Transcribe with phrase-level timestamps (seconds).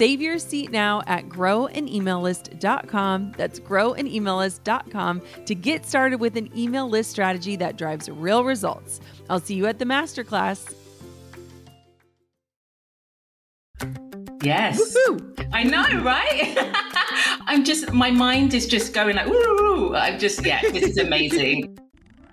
[0.00, 3.34] Save your seat now at growanemaillist.com.
[3.36, 9.00] That's growanemaillist.com to get started with an email list strategy that drives real results.
[9.28, 10.72] I'll see you at the masterclass.
[14.40, 14.78] Yes.
[14.78, 15.34] Woo-hoo.
[15.52, 16.56] I know, right?
[17.46, 21.78] I'm just, my mind is just going like, woo, I'm just, yeah, this is amazing.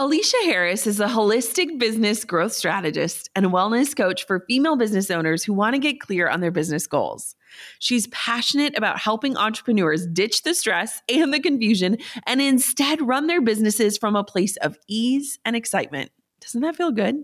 [0.00, 5.44] Eleshia Harris is a holistic business growth strategist and wellness coach for female business owners
[5.44, 7.36] who want to get clear on their business goals.
[7.80, 13.42] She's passionate about helping entrepreneurs ditch the stress and the confusion and instead run their
[13.42, 16.10] businesses from a place of ease and excitement.
[16.40, 17.22] Doesn't that feel good?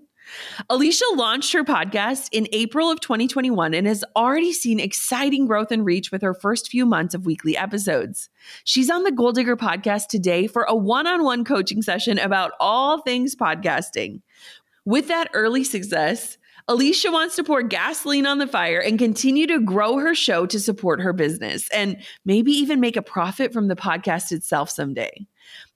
[0.71, 5.85] Eleshia launched her podcast in April of 2021 and has already seen exciting growth and
[5.85, 8.29] reach with her first few months of weekly episodes.
[8.65, 12.53] She's on the Goal Digger podcast today for a one on one coaching session about
[12.61, 14.23] all things podcasting.
[14.85, 16.39] With that early success,
[16.69, 20.59] Eleshia wants to pour gasoline on the fire and continue to grow her show to
[20.59, 25.27] support her business and maybe even make a profit from the podcast itself someday.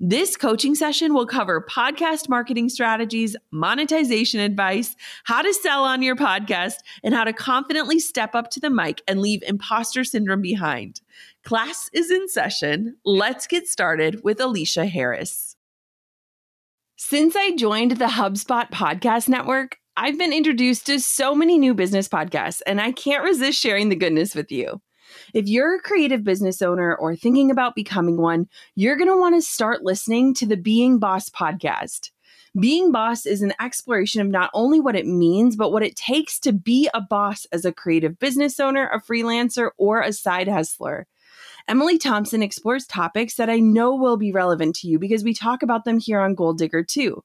[0.03, 6.17] This coaching session will cover podcast marketing strategies, monetization advice, how to sell on your
[6.17, 11.03] podcast, and how to confidently step up to the mic and leave imposter syndrome behind.
[11.45, 12.97] Class is in session.
[13.05, 15.55] Let's get started with Eleshia Harris.
[16.97, 22.09] Since I joined the HubSpot Podcast Network, I've been introduced to so many new business
[22.09, 24.81] podcasts, and I can't resist sharing the goodness with you.
[25.33, 29.37] If you're a creative business owner or thinking about becoming one, you're going to want
[29.37, 32.11] to start listening to the Being Boss podcast.
[32.59, 36.41] Being boss is an exploration of not only what it means, but what it takes
[36.41, 41.07] to be a boss as a creative business owner, a freelancer, or a side hustler.
[41.69, 45.63] Emily Thompson explores topics that I know will be relevant to you because we talk
[45.63, 47.23] about them here on Goal Digger too.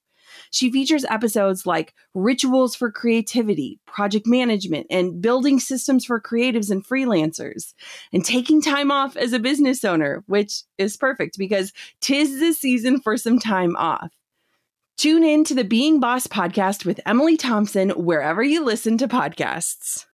[0.51, 6.85] She features episodes like rituals for creativity, project management, and building systems for creatives and
[6.85, 7.73] freelancers,
[8.13, 13.00] and taking time off as a business owner, which is perfect because tis the season
[13.00, 14.12] for some time off.
[14.97, 20.06] Tune in to the Being Boss podcast with Emily Thompson wherever you listen to podcasts.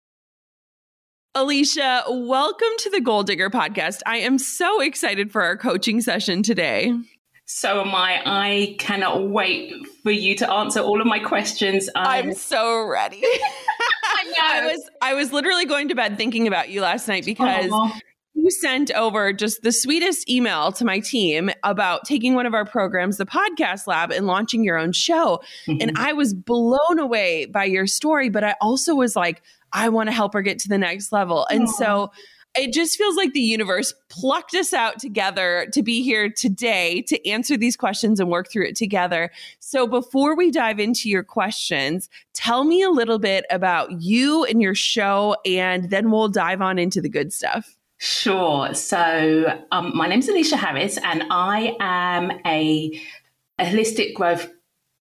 [1.35, 4.01] Eleshia, welcome to the Goal Digger podcast.
[4.05, 6.93] I am so excited for our coaching session today.
[7.53, 8.21] So am I.
[8.25, 9.73] I cannot wait
[10.03, 11.89] for you to answer all of my questions.
[11.95, 13.17] I'm, I'm so ready.
[13.23, 17.69] I, I, was I was literally going to bed thinking about you last night because
[18.33, 22.65] you sent over just the sweetest email to my team about taking one of our
[22.65, 25.41] programs, the Podcast Lab, and launching your own show.
[25.67, 25.81] Mm-hmm.
[25.81, 29.41] And I was blown away by your story, but I also was like,
[29.73, 31.45] I want to help her get to the next level.
[31.51, 31.73] And Aww.
[31.73, 32.11] so
[32.55, 37.29] it just feels like the universe plucked us out together to be here today to
[37.29, 39.31] answer these questions and work through it together.
[39.59, 44.61] So, before we dive into your questions, tell me a little bit about you and
[44.61, 47.77] your show, and then we'll dive on into the good stuff.
[47.97, 48.73] Sure.
[48.73, 52.99] So, um, my name is Eleshia Harris, and I am a,
[53.59, 54.49] a holistic growth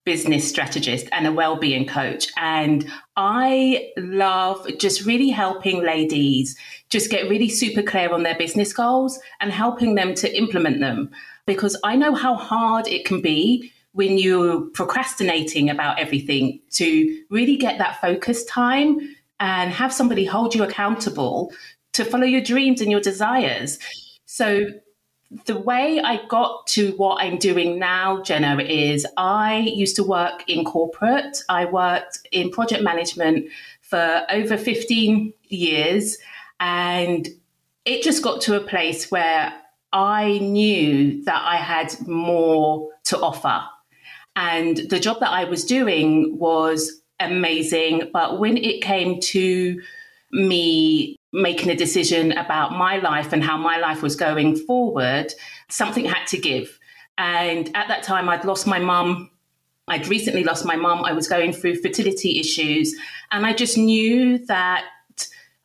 [0.04, 6.56] business strategist and a well-being coach and I love just really helping ladies
[6.88, 11.10] just get really super clear on their business goals and helping them to implement them
[11.44, 17.56] because I know how hard it can be when you're procrastinating about everything to really
[17.56, 21.52] get that focus time and have somebody hold you accountable
[21.94, 23.80] to follow your dreams and your desires.
[24.26, 24.66] So
[25.44, 30.48] the way I got to what I'm doing now, Jenna, is I used to work
[30.48, 31.42] in corporate.
[31.48, 33.48] I worked in project management
[33.82, 36.16] for over 15 years.
[36.60, 37.28] And
[37.84, 39.52] it just got to a place where
[39.92, 43.62] I knew that I had more to offer.
[44.34, 48.10] And the job that I was doing was amazing.
[48.12, 49.80] But when it came to
[50.32, 55.32] me making a decision about my life and how my life was going forward,
[55.68, 56.78] something had to give.
[57.18, 59.30] And at that time, I'd lost my mum.
[59.88, 61.04] I'd recently lost my mum.
[61.04, 62.94] I was going through fertility issues.
[63.30, 64.84] And I just knew that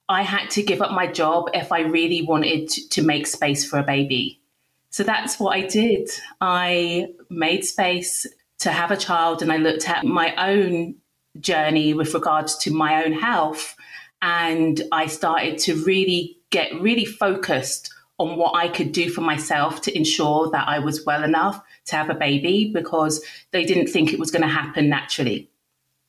[0.09, 3.79] I had to give up my job if I really wanted to make space for
[3.79, 4.41] a baby.
[4.89, 6.09] So that's what I did.
[6.41, 8.27] I made space
[8.59, 10.95] to have a child and I looked at my own
[11.39, 13.75] journey with regards to my own health
[14.23, 19.81] and I started to really get really focused on what I could do for myself
[19.81, 24.13] to ensure that I was well enough to have a baby because they didn't think
[24.13, 25.49] it was going to happen naturally.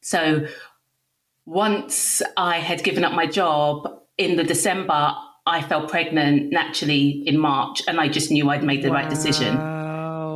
[0.01, 0.47] So
[1.45, 5.13] once I had given up my job in the December,
[5.45, 8.97] I fell pregnant naturally in March and I just knew I'd made the wow.
[8.97, 9.57] right decision.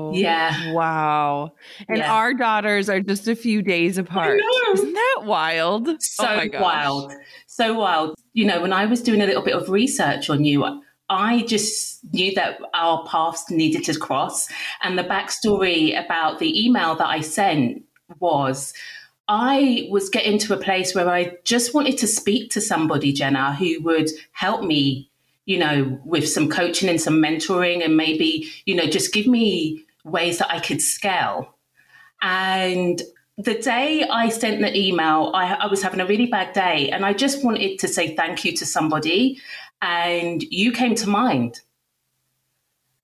[0.08, 0.72] Oh, yeah.
[0.72, 1.52] Wow.
[1.88, 2.12] And yeah.
[2.12, 4.40] our daughters are just a few days apart.
[4.72, 5.88] Isn't that wild?
[5.88, 7.12] Oh so oh wild.
[7.46, 8.14] So wild.
[8.32, 12.05] You know, when I was doing a little bit of research on you, I just
[12.12, 14.49] knew that our paths needed to cross.
[14.82, 17.82] And the backstory about the email that I sent
[18.20, 18.75] was
[19.28, 23.55] I was getting to a place where I just wanted to speak to somebody, Jenna,
[23.55, 25.10] who would help me,
[25.44, 29.84] you know, with some coaching and some mentoring and maybe, you know, just give me
[30.04, 31.54] ways that I could scale.
[32.22, 33.00] And
[33.36, 37.06] the day I sent the email, I, I, was having a really bad day and
[37.06, 39.40] I just wanted to say thank you to somebody.
[39.80, 41.60] And you came to mind.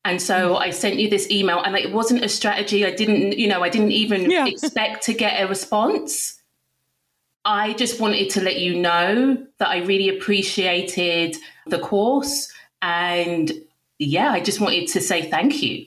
[0.05, 0.57] And so hmm.
[0.57, 2.85] I sent you this email, and it wasn't a strategy.
[2.85, 4.47] I didn't, you know, I didn't even yeah.
[4.49, 6.41] expect to get a response.
[7.45, 11.37] I just wanted to let you know that I really appreciated
[11.67, 12.51] the course.
[12.81, 13.53] And
[13.99, 15.87] yeah, I just wanted to say thank you.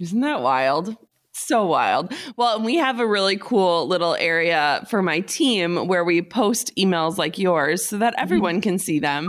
[0.00, 0.96] Isn't that wild?
[1.32, 2.12] So wild.
[2.36, 6.74] Well, and we have a really cool little area for my team where we post
[6.76, 8.62] emails like yours so that everyone mm-hmm.
[8.62, 9.28] can see them.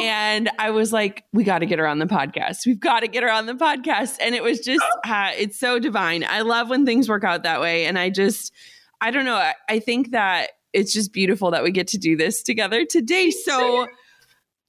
[0.00, 2.66] And I was like, we got to get her on the podcast.
[2.66, 4.16] We've got to get her on the podcast.
[4.20, 6.24] And it was just, uh, it's so divine.
[6.24, 7.84] I love when things work out that way.
[7.84, 8.52] And I just,
[9.00, 9.36] I don't know.
[9.36, 13.30] I, I think that it's just beautiful that we get to do this together today.
[13.30, 13.86] So,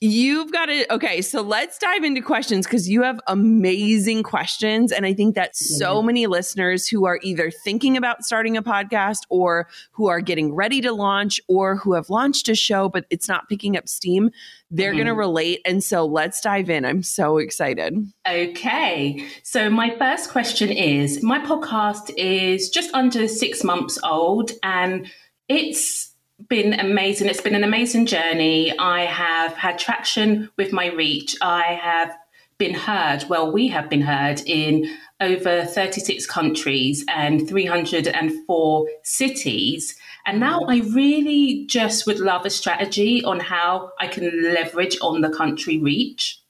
[0.01, 0.90] You've got it.
[0.90, 4.94] okay, so let's dive into questions because you have amazing questions.
[4.94, 6.06] And I think that so mm-hmm.
[6.06, 10.80] many listeners who are either thinking about starting a podcast or who are getting ready
[10.81, 14.30] to launch or who have launched a show, but it's not picking up steam,
[14.72, 14.98] they're mm-hmm.
[15.00, 15.60] going to relate.
[15.66, 16.86] And so let's dive in.
[16.86, 17.94] I'm so excited.
[18.25, 19.28] Okay.
[19.44, 25.07] So, my first question is my podcast is just under six months old and
[25.50, 26.09] it's
[26.48, 27.28] been amazing.
[27.28, 28.78] It's been an amazing journey.
[28.78, 31.36] I have had traction with my reach.
[31.42, 32.16] I have
[32.58, 34.86] been heard, well, we have been heard in
[35.22, 39.96] over 36 countries and 304 cities.
[40.26, 45.22] And now I really just would love a strategy on how I can leverage on
[45.22, 46.42] the country reach.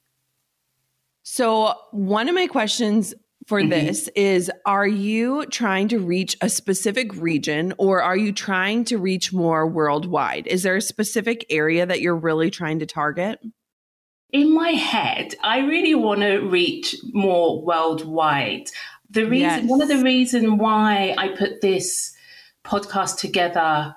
[1.24, 3.14] So, one of my questions
[3.50, 3.72] for mm-hmm.
[3.72, 9.00] this is are you trying to reach a specific region or are you trying to
[9.00, 10.46] reach more worldwide?
[10.46, 13.40] Is there a specific area that you're really trying to target?
[14.32, 18.70] In my head, I really want to reach more worldwide.
[19.10, 19.64] The reason yes.
[19.68, 22.14] one of the reason why I put this
[22.64, 23.96] podcast together,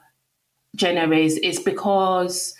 [0.74, 2.54] Jenna, is is because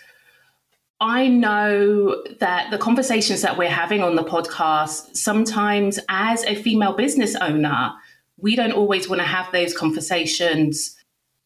[1.03, 6.93] I know that the conversations that we're having on the podcast, sometimes as a female
[6.93, 7.91] business owner,
[8.37, 10.95] we don't always want to have those conversations.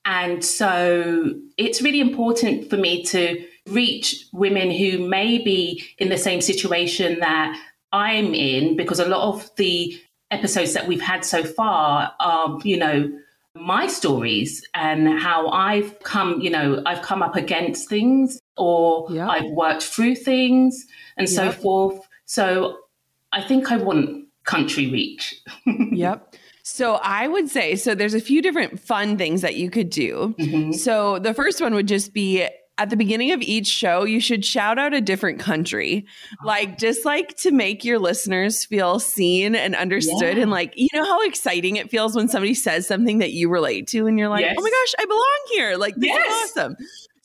[0.05, 6.19] And so it's really important for me to reach women who may be in the
[6.19, 7.59] same situation that
[7.91, 9.99] I'm in, because a lot of the
[10.29, 13.11] episodes that we've had so far are, you know,
[13.55, 19.29] my stories and how I've come, you know, I've come up against things or yep.
[19.29, 20.85] I've worked through things
[21.17, 21.35] and yep.
[21.35, 21.99] so forth.
[22.25, 22.77] So
[23.31, 25.35] I think I want country reach.
[25.65, 26.35] yep.
[26.63, 30.35] So I would say so there's a few different fun things that you could do.
[30.37, 30.73] Mm-hmm.
[30.73, 32.47] So the first one would just be
[32.79, 36.05] at the beginning of each show, you should shout out a different country.
[36.43, 40.37] Like, just like to make your listeners feel seen and understood.
[40.37, 40.43] Yeah.
[40.43, 43.87] And like, you know how exciting it feels when somebody says something that you relate
[43.87, 44.55] to and you're like, yes.
[44.57, 45.77] oh my gosh, I belong here.
[45.77, 46.51] Like, this yes.
[46.51, 46.75] is awesome.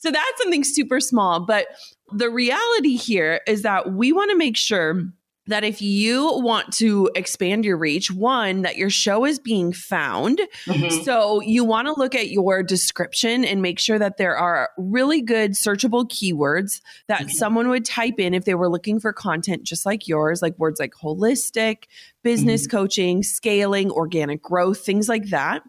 [0.03, 1.39] So that's something super small.
[1.45, 1.67] But
[2.11, 5.01] the reality here is that we want to make sure
[5.47, 10.41] that if you want to expand your reach, one, that your show is being found.
[10.65, 11.03] Mm-hmm.
[11.03, 15.21] So you want to look at your description and make sure that there are really
[15.21, 17.29] good searchable keywords that mm-hmm.
[17.29, 20.81] someone would type in if they were looking for content just like yours, like words
[20.81, 21.85] like holistic,
[22.23, 22.77] business mm-hmm.
[22.77, 25.63] coaching, scaling, organic growth, things like that.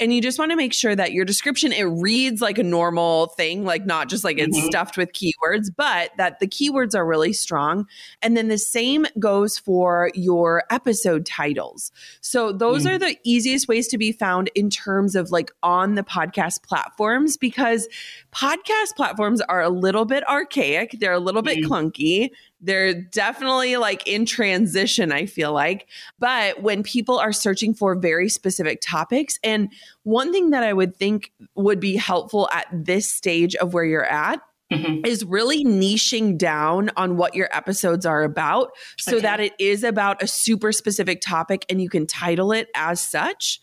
[0.00, 3.26] And you just want to make sure that your description it reads like a normal
[3.28, 4.66] thing, like not just like it's mm-hmm.
[4.66, 7.86] stuffed with keywords, but that the keywords are really strong.
[8.20, 11.92] And then the same goes for your episode titles.
[12.20, 12.94] So those mm-hmm.
[12.94, 17.36] are the easiest ways to be found in terms of like on the podcast platforms
[17.36, 17.86] because
[18.32, 21.72] podcast platforms are a little bit archaic, they're a little bit mm-hmm.
[21.72, 22.30] clunky.
[22.62, 25.88] They're definitely like in transition, I feel like.
[26.18, 29.70] But when people are searching for very specific topics, and
[30.04, 34.04] one thing that I would think would be helpful at this stage of where you're
[34.04, 34.40] at
[34.72, 35.04] Mm-hmm.
[35.04, 39.22] is really niching down on what your episodes are about so okay.
[39.22, 43.60] that it is about a super specific topic and you can title it as such.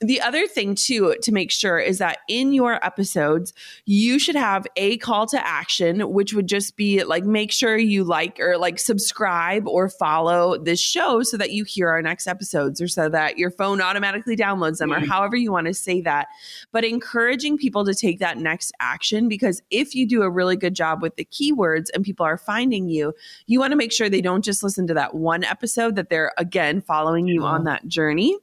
[0.00, 3.52] The other thing, too, to make sure is that in your episodes,
[3.84, 8.04] you should have a call to action, which would just be like make sure you
[8.04, 12.80] like or like subscribe or follow this show so that you hear our next episodes
[12.80, 15.02] or so that your phone automatically downloads them mm-hmm.
[15.02, 16.28] or however you want to say that.
[16.72, 20.56] But encouraging people to take that next action because if you do a really really
[20.56, 23.12] good job with the keywords and people are finding you,
[23.46, 26.32] you want to make sure they don't just listen to that one episode, that they're
[26.38, 28.38] again following you on that journey.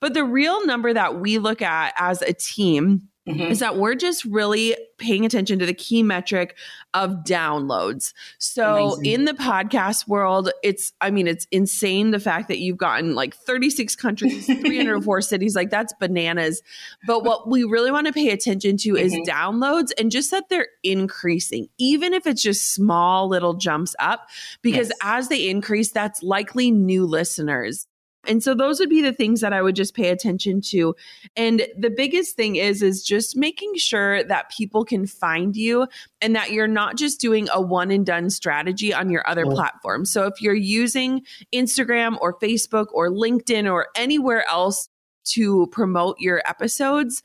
[0.00, 3.52] But the real number that we look at as a team Mm-hmm.
[3.52, 6.56] is that we're just really paying attention to the key metric
[6.94, 8.14] of downloads.
[8.38, 9.04] So Amazing.
[9.04, 13.36] in the podcast world, it's, I mean, it's insane the fact that you've gotten like
[13.36, 16.62] 36 countries, 304 cities, like that's bananas.
[17.06, 19.04] But what we really want to pay attention to mm-hmm.
[19.04, 24.28] is downloads and just that they're increasing, even if it's just small little jumps up,
[24.62, 24.98] because yes.
[25.02, 27.86] as they increase, that's likely new listeners.
[28.26, 30.94] And so those would be the things that I would just pay attention to.
[31.36, 35.86] And the biggest thing is is just making sure that people can find you
[36.20, 40.12] and that you're not just doing a one and done strategy on your other platforms.
[40.12, 41.22] So if you're using
[41.54, 44.88] Instagram or Facebook or LinkedIn or anywhere else
[45.24, 47.22] to promote your episodes,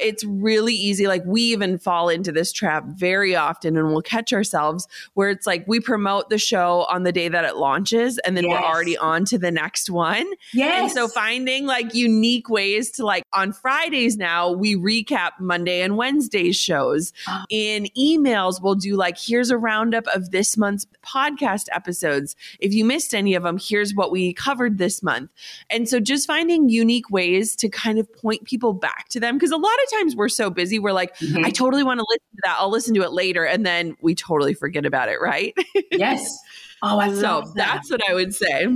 [0.00, 1.06] it's really easy.
[1.06, 5.46] Like we even fall into this trap very often and we'll catch ourselves where it's
[5.46, 8.52] like we promote the show on the day that it launches and then yes.
[8.52, 10.26] we're already on to the next one.
[10.52, 10.82] Yes.
[10.82, 15.96] And so finding like unique ways to like on Fridays now, we recap Monday and
[15.96, 17.12] Wednesday's shows.
[17.50, 22.36] In emails, we'll do like, here's a roundup of this month's podcast episodes.
[22.58, 25.30] If you missed any of them, here's what we covered this month.
[25.68, 29.38] And so just finding unique ways to kind of point people back to them.
[29.38, 31.44] Cause a lot of times we're so busy, we're like, mm-hmm.
[31.44, 32.56] I totally want to listen to that.
[32.58, 33.44] I'll listen to it later.
[33.44, 35.54] And then we totally forget about it, right?
[35.90, 36.38] yes.
[36.82, 37.74] Oh, I so love that.
[37.74, 38.66] That's what I would say.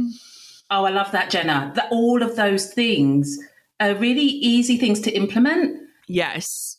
[0.71, 1.73] Oh, I love that, Jenna.
[1.75, 3.38] That all of those things
[3.80, 5.80] are really easy things to implement.
[6.06, 6.73] Yes.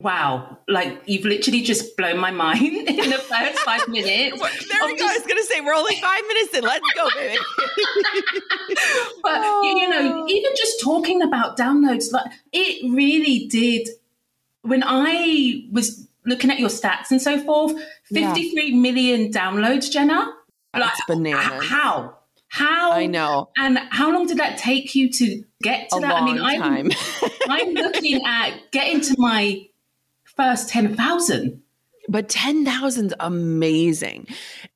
[0.00, 4.40] Wow, like you've literally just blown my mind in the first five minutes.
[4.40, 5.04] there we go.
[5.04, 6.62] I was going to say we're only five minutes in.
[6.62, 7.36] Let's go, baby.
[9.22, 9.62] but oh.
[9.64, 10.28] you know, oh.
[10.28, 13.88] even just talking about downloads, like it really did.
[14.62, 17.72] When I was looking at your stats and so forth,
[18.12, 18.76] fifty-three yeah.
[18.76, 20.32] million downloads, Jenna.
[20.74, 21.64] That's like, bananas.
[21.68, 22.18] How?
[22.50, 23.50] How I know.
[23.58, 26.14] And how long did that take you to get to a that?
[26.14, 26.90] I mean, I'm,
[27.48, 29.66] I'm looking at getting to my
[30.38, 31.62] first 10,000.
[32.08, 34.28] But 10,000's amazing.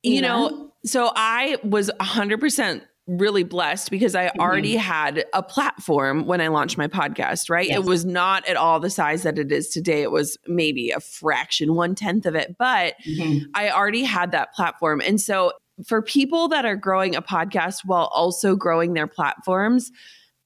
[0.03, 0.21] You yeah.
[0.21, 4.39] know, so I was 100% really blessed because I mm-hmm.
[4.39, 7.67] already had a platform when I launched my podcast, right?
[7.67, 7.77] Yes.
[7.77, 10.03] It was not at all the size that it is today.
[10.03, 13.45] It was maybe a fraction, one tenth of it, but mm-hmm.
[13.55, 15.01] I already had that platform.
[15.01, 15.51] And so
[15.85, 19.91] for people that are growing a podcast while also growing their platforms,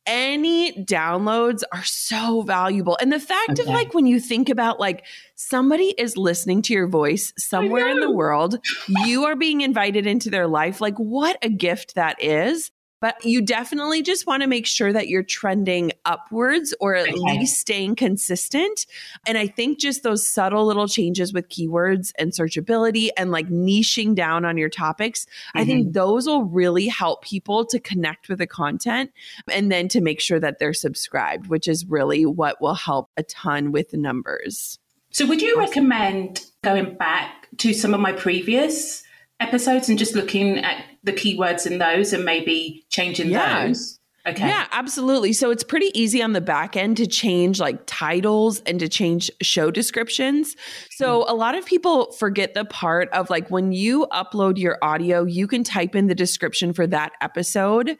[0.07, 2.97] any downloads are so valuable.
[2.99, 3.61] And the fact okay.
[3.61, 7.99] of like when you think about like somebody is listening to your voice somewhere in
[7.99, 8.59] the world,
[9.05, 10.81] you are being invited into their life.
[10.81, 12.71] Like what a gift that is.
[12.99, 17.19] But you definitely just want to make sure that you're trending upwards or at okay.
[17.19, 18.85] least staying consistent.
[19.27, 24.15] And I think just those subtle little changes with keywords and searchability and like niching
[24.15, 25.59] down on your topics, mm-hmm.
[25.59, 25.91] I think mm-hmm.
[25.93, 29.11] those will really help people to connect with the content
[29.51, 33.23] and then to make sure that they're subscribed, which is really what will help a
[33.23, 34.79] ton with the numbers.
[35.11, 39.03] So, would you recommend going back to some of my previous
[39.39, 43.67] episodes and just looking at the keywords in those and maybe changing yeah.
[43.67, 43.99] those?
[44.27, 44.45] Okay.
[44.45, 45.31] Yeah, absolutely.
[45.31, 49.31] So it's pretty easy on the back end to change like titles and to change
[49.41, 50.57] show descriptions.
[50.91, 51.31] So hmm.
[51.31, 55.47] a lot of people forget the part of like when you upload your audio, you
[55.47, 57.97] can type in the description for that episode.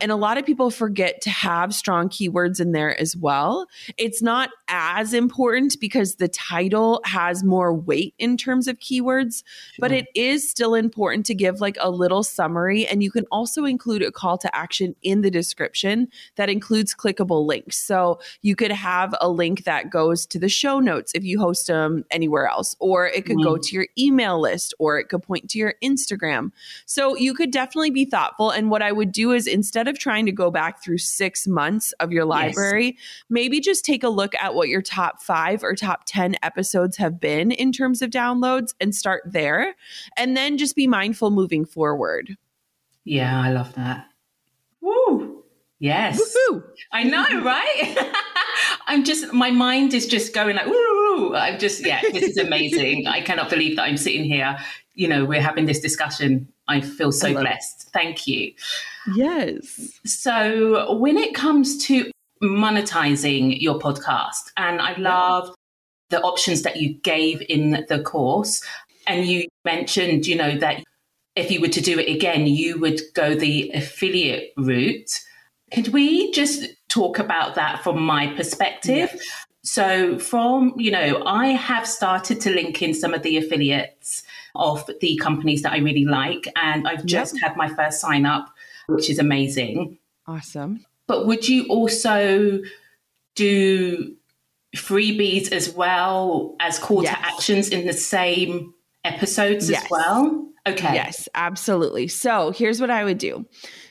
[0.00, 3.66] And a lot of people forget to have strong keywords in there as well.
[3.96, 9.44] It's not as important because the title has more weight in terms of keywords,
[9.74, 9.78] sure.
[9.78, 12.84] but it is still important to give like a little summary.
[12.84, 16.94] And you can also include a call to action in the description description that includes
[16.94, 17.78] clickable links.
[17.78, 21.66] So you could have a link that goes to the show notes if you host
[21.66, 23.44] them anywhere else, or it could mm.
[23.44, 26.52] go to your email list, or it could point to your Instagram.
[26.86, 28.50] So you could definitely be thoughtful.
[28.50, 31.92] And what I would do is instead of trying to go back through six months
[32.00, 33.24] of your library, yes.
[33.28, 37.20] maybe just take a look at what your top five or top 10 episodes have
[37.20, 39.74] been in terms of downloads and start there.
[40.16, 42.36] And then just be mindful moving forward.
[43.04, 44.08] Yeah, I love that.
[44.80, 45.37] Woo!
[45.80, 46.18] Yes.
[46.18, 46.64] Woo-hoo.
[46.92, 48.14] I know, right?
[48.86, 53.06] I'm just, my mind is just going like, ooh, I'm just, yeah, this is amazing.
[53.06, 54.58] I cannot believe that I'm sitting here.
[54.94, 56.48] You know, we're having this discussion.
[56.66, 57.82] I feel so I blessed.
[57.82, 57.92] It.
[57.92, 58.52] Thank you.
[59.14, 60.00] Yes.
[60.04, 62.10] So, when it comes to
[62.42, 65.54] monetizing your podcast, and I love
[66.10, 68.62] the options that you gave in the course,
[69.06, 70.82] and you mentioned, you know, that
[71.36, 75.20] if you were to do it again, you would go the affiliate route.
[75.72, 79.10] Could we just talk about that from my perspective?
[79.12, 79.46] Yes.
[79.62, 84.22] So, from, you know, I have started to link in some of the affiliates
[84.54, 87.42] of the companies that I really like, and I've just yep.
[87.42, 88.48] had my first sign up,
[88.86, 89.98] which is amazing.
[90.26, 90.84] Awesome.
[91.06, 92.60] But would you also
[93.34, 94.14] do
[94.76, 97.14] freebies as well as call yes.
[97.14, 99.84] to actions in the same episodes yes.
[99.84, 100.48] as well?
[100.66, 100.94] Okay.
[100.94, 102.08] Yes, absolutely.
[102.08, 103.46] So here's what I would do.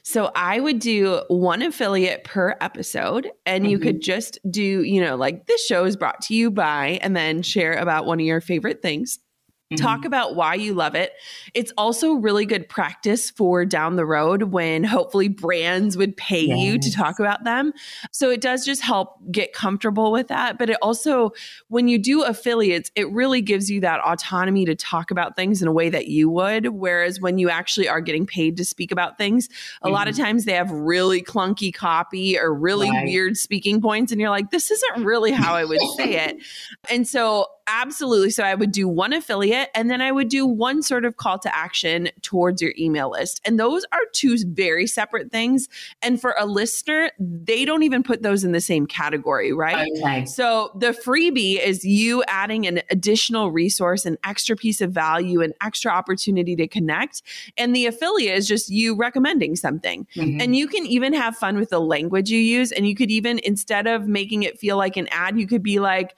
[0.09, 3.71] So I would do one affiliate per episode, and mm-hmm.
[3.71, 7.13] you could just do, you know, like this show is brought to you by, and
[7.13, 9.19] then share about one of your favorite things.
[9.69, 9.83] Mm-hmm.
[9.83, 11.11] Talk about why you love it.
[11.53, 16.57] It's also really good practice for down the road when hopefully brands would pay yes.
[16.57, 17.73] you to talk about them.
[18.13, 20.57] So it does just help get comfortable with that.
[20.57, 21.31] But it also,
[21.67, 25.67] when you do affiliates, it really gives you that autonomy to talk about things in
[25.67, 26.67] a way that you would.
[26.67, 29.93] Whereas when you actually are getting paid to speak about things, a mm-hmm.
[29.93, 30.23] lot of mm-hmm.
[30.23, 33.03] times they have really clunky copy or really right.
[33.03, 34.13] weird speaking points.
[34.13, 36.37] And you're like, this isn't really how I would say it.
[36.89, 38.29] And so Absolutely.
[38.29, 41.37] So I would do one affiliate and then I would do one sort of call
[41.39, 43.41] to action towards your email list.
[43.43, 45.67] And those are two very separate things.
[46.01, 49.89] And for a listener, they don't even put those in the same category, right?
[49.97, 50.25] Okay.
[50.25, 55.53] So the freebie is you adding an additional resource, an extra piece of value, an
[55.61, 57.21] extra opportunity to connect.
[57.57, 60.07] And the affiliate is just you recommending something.
[60.15, 60.39] Mm-hmm.
[60.39, 62.71] And you can even have fun with the language you use.
[62.71, 65.79] And you could even, instead of making it feel like an ad, you could be
[65.79, 66.15] like,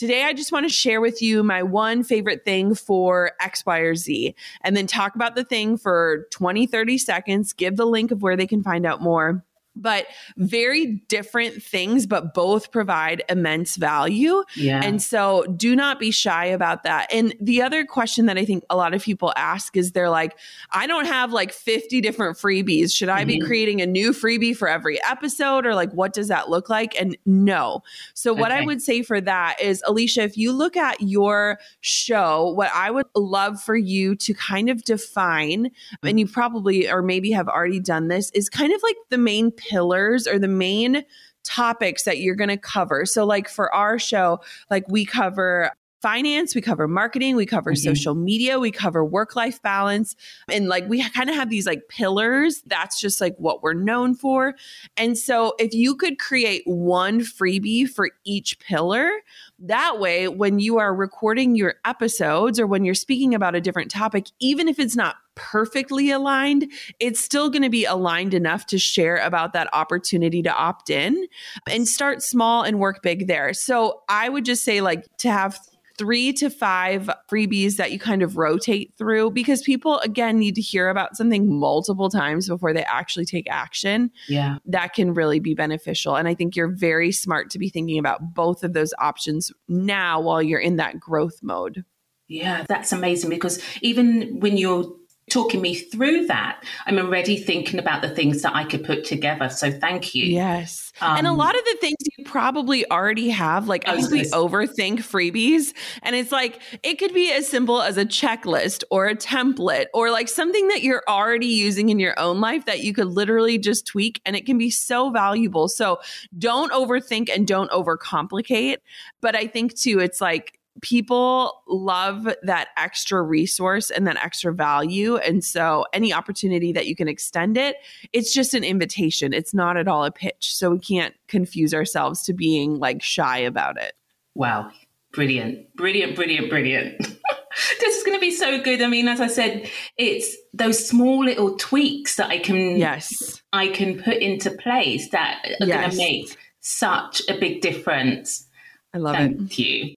[0.00, 3.80] Today, I just want to share with you my one favorite thing for X, Y,
[3.80, 8.10] or Z, and then talk about the thing for 20, 30 seconds, give the link
[8.10, 9.44] of where they can find out more
[9.76, 10.06] but
[10.36, 14.42] very different things, but both provide immense value.
[14.56, 14.80] Yeah.
[14.82, 17.12] And so do not be shy about that.
[17.12, 20.36] And the other question that I think a lot of people ask is they're like,
[20.72, 22.94] I don't have like 50 different freebies.
[22.94, 23.28] Should I mm-hmm.
[23.28, 27.00] be creating a new freebie for every episode or like what does that look like?
[27.00, 27.82] And no.
[28.14, 28.60] So, what okay.
[28.60, 32.90] I would say for that is, Eleshia, if you look at your show, what I
[32.90, 35.70] would love for you to kind of define,
[36.02, 39.52] and you probably or maybe have already done this, is kind of like the main
[39.68, 41.04] pillars or the main
[41.44, 43.06] topics that you're going to cover.
[43.06, 47.88] So, like for our show, like we cover finance, we cover marketing, we cover mm-hmm.
[47.88, 50.16] social media, we cover work life balance.
[50.48, 52.62] And like we kind of have these like pillars.
[52.66, 54.54] That's just like what we're known for.
[54.96, 59.10] And so if you could create one freebie for each pillar,
[59.58, 63.90] that way, when you are recording your episodes or when you're speaking about a different
[63.90, 68.78] topic, even if it's not perfectly aligned, it's still going to be aligned enough to
[68.78, 71.26] share about that opportunity to opt in
[71.68, 73.54] and start small and work big there.
[73.54, 75.58] So I would just say, like, to have
[75.96, 80.62] three to five freebies that you kind of rotate through because people, again, need to
[80.62, 84.10] hear about something multiple times before they actually take action.
[84.26, 84.58] Yeah.
[84.64, 86.16] That can really be beneficial.
[86.16, 90.20] And I think you're very smart to be thinking about both of those options now
[90.20, 91.84] while you're in that growth mode.
[92.28, 94.90] Yeah, that's amazing because even when you're
[95.30, 99.48] talking me through that, I'm already thinking about the things that I could put together.
[99.48, 100.26] So thank you.
[100.26, 100.92] Yes.
[101.00, 104.10] Um, and a um, lot of the things you probably already have, like I, think
[104.10, 105.72] we overthink freebies.
[106.02, 110.10] And it's like, it could be as simple as a checklist or a template or
[110.10, 113.86] like something that you're already using in your own life that you could literally just
[113.86, 115.68] tweak and it can be so valuable.
[115.68, 116.00] So
[116.38, 118.78] don't overthink and don't overcomplicate.
[119.20, 125.16] But I think too, it's like, people love that extra resource and that extra value.
[125.16, 127.76] And so, any opportunity that you can extend it,
[128.12, 129.32] it's just an invitation.
[129.32, 130.54] It's not at all a pitch.
[130.54, 133.94] So, we can't confuse ourselves to being like shy about it.
[134.34, 134.70] Wow.
[135.12, 135.74] Brilliant.
[135.74, 136.98] Brilliant, brilliant, brilliant.
[137.80, 138.80] this is going to be so good.
[138.80, 143.68] I mean, as I said, it's those small little tweaks that I can yes I
[143.68, 145.80] can put into place that are yes.
[145.80, 148.46] going to make such a big difference.
[148.94, 149.38] I love Thank it.
[149.38, 149.94] Thank you.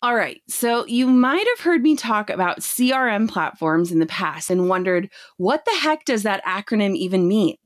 [0.00, 0.40] All right.
[0.48, 5.10] So you might have heard me talk about CRM platforms in the past and wondered
[5.38, 7.56] what the heck does that acronym even mean?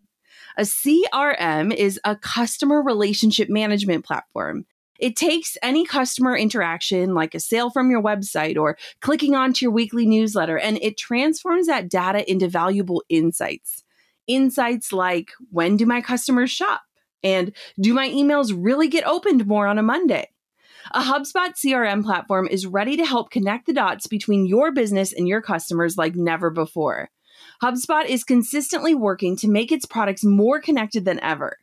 [0.57, 4.64] A CRM is a customer relationship management platform.
[4.99, 9.73] It takes any customer interaction, like a sale from your website or clicking onto your
[9.73, 13.83] weekly newsletter, and it transforms that data into valuable insights.
[14.27, 16.83] Insights like when do my customers shop?
[17.25, 20.32] And do my emails really get opened more on a Monday?
[20.90, 25.29] A HubSpot CRM platform is ready to help connect the dots between your business and
[25.29, 27.09] your customers like never before.
[27.62, 31.59] HubSpot is consistently working to make its products more connected than ever.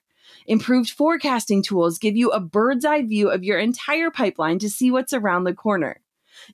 [0.48, 4.90] Improved forecasting tools give you a bird's eye view of your entire pipeline to see
[4.90, 6.00] what's around the corner.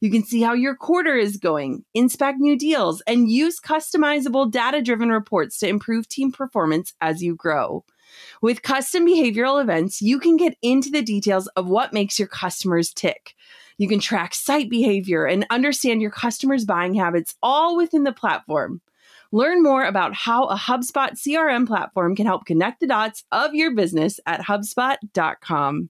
[0.02, 4.82] You can see how your quarter is going, inspect new deals, and use customizable data
[4.82, 7.86] driven reports to improve team performance as you grow.
[8.42, 12.94] With custom behavioral events, you can get into the details of what makes your customers
[12.94, 13.36] tick.
[13.78, 18.82] You can track site behavior and understand your customers' buying habits all within the platform.
[19.32, 23.76] Learn more about how a HubSpot CRM platform can help connect the dots of your
[23.76, 25.90] business at HubSpot.com.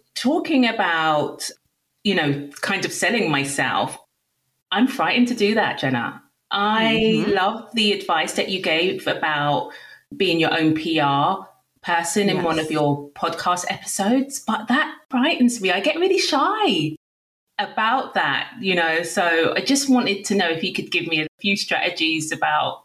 [0.15, 1.49] talking about,
[2.03, 3.97] you know, kind of selling myself,
[4.71, 6.21] I'm frightened to do that, Jenna.
[6.51, 7.31] I mm-hmm.
[7.31, 9.71] love the advice that you gave about
[10.15, 11.45] being your own PR
[11.81, 12.37] person yes.
[12.37, 15.71] in one of your podcast episodes, but that frightens me.
[15.71, 16.95] I get really shy
[17.57, 19.03] about that, you know.
[19.03, 22.83] So I just wanted to know if you could give me a few strategies about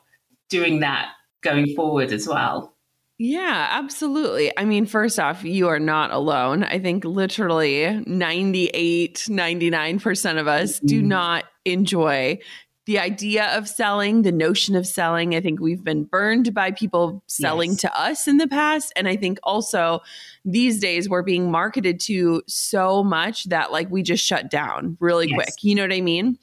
[0.48, 1.10] doing that
[1.42, 2.75] going forward as well.
[3.18, 4.52] Yeah, absolutely.
[4.58, 6.64] I mean, first off, you are not alone.
[6.64, 10.86] I think literally 98, 99% of us mm-hmm.
[10.86, 12.38] do not enjoy
[12.84, 15.34] the idea of selling, the notion of selling.
[15.34, 17.80] I think we've been burned by people selling yes.
[17.80, 18.92] to us in the past.
[18.94, 20.00] And I think also
[20.44, 25.28] these days we're being marketed to so much that like we just shut down really
[25.28, 25.34] yes.
[25.34, 25.54] quick.
[25.62, 26.38] You know what I mean?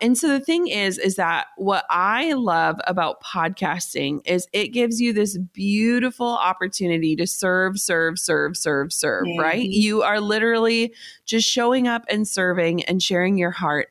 [0.00, 5.00] And so the thing is, is that what I love about podcasting is it gives
[5.00, 9.40] you this beautiful opportunity to serve, serve, serve, serve, serve, mm-hmm.
[9.40, 9.68] right?
[9.68, 10.94] You are literally
[11.26, 13.88] just showing up and serving and sharing your heart.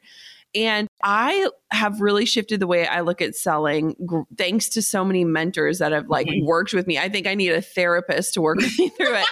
[0.56, 5.06] And I have really shifted the way I look at selling g- thanks to so
[5.06, 6.46] many mentors that have like mm-hmm.
[6.46, 6.98] worked with me.
[6.98, 9.28] I think I need a therapist to work with me through it.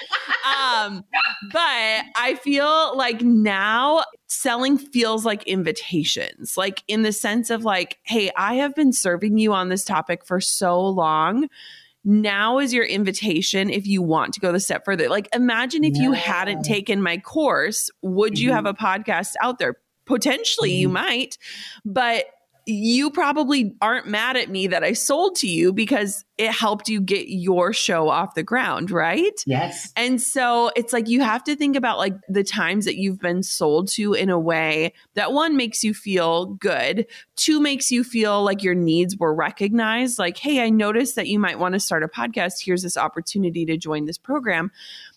[0.45, 1.03] um,
[1.51, 7.97] but I feel like now selling feels like invitations, like in the sense of like,
[8.03, 11.47] hey, I have been serving you on this topic for so long
[12.07, 15.09] now is your invitation if you want to go the step further.
[15.09, 16.03] Like, imagine if yeah.
[16.03, 18.43] you hadn't taken my course, would mm-hmm.
[18.43, 18.81] you have mm-hmm.
[18.81, 19.75] a podcast out there?
[20.05, 20.81] Potentially, mm-hmm.
[20.81, 21.37] you might,
[21.83, 22.27] but
[22.67, 26.99] you probably aren't mad at me that I sold to you because it helped you
[26.99, 29.41] get your show off the ground, right?
[29.45, 29.93] Yes.
[29.95, 33.41] And so it's like you have to think about like the times that you've been
[33.41, 38.43] sold to in a way that one makes you feel good, two makes you feel
[38.43, 40.19] like your needs were recognized.
[40.19, 42.55] Like, hey, I noticed that you might want to start a podcast.
[42.61, 44.71] Here's this opportunity to join this program.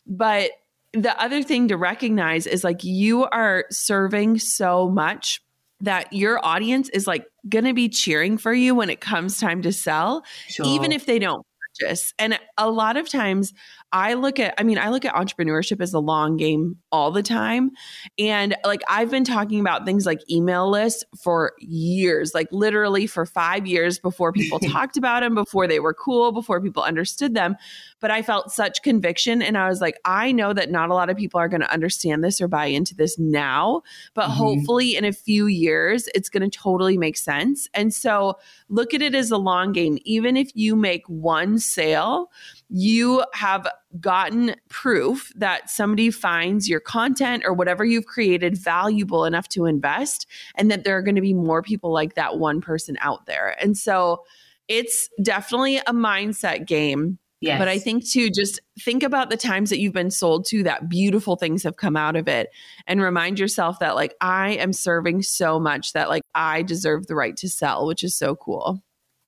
[0.06, 0.52] But
[0.92, 5.42] the other thing to recognize is like you are serving so much
[5.80, 9.62] that your audience is like going to be cheering for you when it comes time
[9.62, 10.66] to sell, sure.
[10.66, 11.44] even if they don't
[11.78, 12.12] purchase.
[12.18, 13.52] And a lot of times
[13.92, 17.22] I look at, I mean, I look at entrepreneurship as a long game all the
[17.22, 17.70] time.
[18.18, 23.26] And like I've been talking about things like email lists for years, like literally for
[23.26, 27.56] five years before people talked about them, before they were cool, before people understood them.
[28.00, 29.42] But I felt such conviction.
[29.42, 31.72] And I was like, I know that not a lot of people are going to
[31.72, 33.82] understand this or buy into this now,
[34.14, 34.32] but mm-hmm.
[34.32, 37.68] hopefully in a few years, it's going to totally make sense.
[37.74, 39.98] And so look at it as a long game.
[40.04, 42.30] Even if you make one sale,
[42.68, 43.66] you have
[43.98, 50.26] gotten proof that somebody finds your content or whatever you've created valuable enough to invest
[50.54, 53.56] and that there are going to be more people like that one person out there.
[53.60, 54.22] And so
[54.68, 57.18] it's definitely a mindset game.
[57.40, 57.58] Yes.
[57.58, 60.88] But I think too, just think about the times that you've been sold to that
[60.90, 62.50] beautiful things have come out of it
[62.86, 67.14] and remind yourself that, like, I am serving so much that, like, I deserve the
[67.14, 68.82] right to sell, which is so cool.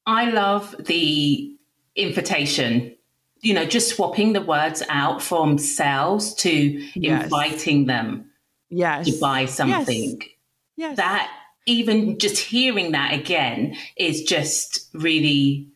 [0.05, 1.57] I love the
[1.97, 2.97] invitation
[3.43, 6.51] you know, just swapping the words out from sales to
[6.95, 7.25] yes.
[7.25, 8.31] inviting them
[8.71, 9.07] yes.
[9.07, 10.21] to buy something.
[10.21, 10.29] Yes.
[10.77, 10.97] yes.
[10.97, 11.31] That
[11.67, 15.72] even just hearing that again is just really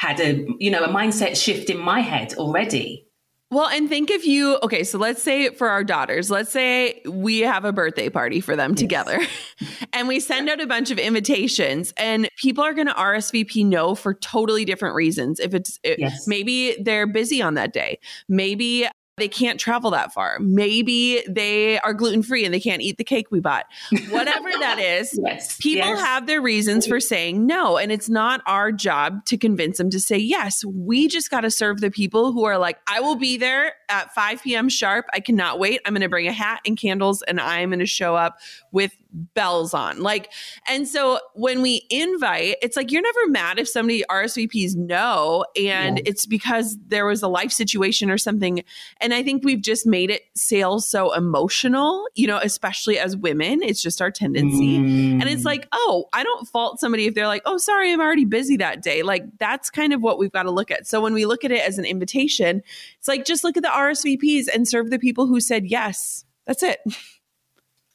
[0.00, 3.06] had a you know a mindset shift in my head already
[3.52, 7.40] well, and think if you, okay, so let's say for our daughters, let's say we
[7.40, 8.78] have a birthday party for them yes.
[8.78, 9.18] together
[9.92, 13.96] and we send out a bunch of invitations and people are going to RSVP no
[13.96, 15.40] for totally different reasons.
[15.40, 16.28] If it's, yes.
[16.28, 17.98] maybe they're busy on that day.
[18.28, 18.86] Maybe
[19.20, 20.38] they can't travel that far.
[20.40, 23.66] Maybe they are gluten free and they can't eat the cake we bought.
[24.10, 26.00] Whatever that is, yes, people yes.
[26.00, 27.76] have their reasons for saying no.
[27.76, 30.64] And it's not our job to convince them to say yes.
[30.64, 34.12] We just got to serve the people who are like, I will be there at
[34.14, 34.68] 5 p.m.
[34.68, 35.06] sharp.
[35.12, 35.80] I cannot wait.
[35.84, 38.38] I'm going to bring a hat and candles and I'm going to show up
[38.72, 40.00] with bells on.
[40.00, 40.32] Like,
[40.68, 45.98] and so when we invite, it's like you're never mad if somebody RSVPs no, and
[45.98, 46.04] yeah.
[46.06, 48.62] it's because there was a life situation or something.
[49.00, 53.62] And I think we've just made it sales so emotional, you know, especially as women.
[53.62, 54.78] It's just our tendency.
[54.78, 55.20] Mm.
[55.20, 55.46] And it's mm.
[55.46, 58.82] like, oh, I don't fault somebody if they're like, oh, sorry, I'm already busy that
[58.82, 59.02] day.
[59.02, 60.86] Like, that's kind of what we've got to look at.
[60.86, 62.62] So when we look at it as an invitation,
[62.98, 66.24] it's like just look at the RSVPs and serve the people who said yes.
[66.46, 66.80] That's it.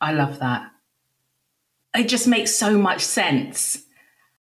[0.02, 0.72] I love that
[1.96, 3.82] it just makes so much sense.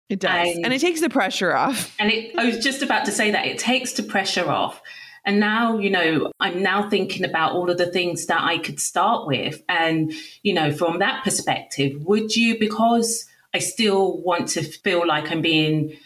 [0.09, 0.55] It does.
[0.55, 1.95] And, and, it takes the pressure off.
[1.99, 4.81] And it, I was just about to say that it takes the pressure off.
[5.25, 8.79] And now, you know, I'm now thinking about all of the things that I could
[8.79, 9.63] start with.
[9.67, 10.13] And,
[10.43, 15.41] you know, from that perspective, would you, because I still want to feel like I'm
[15.41, 15.97] being